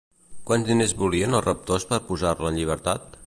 [0.51, 3.19] Quants diners volien els raptors per posar-la en llibertat?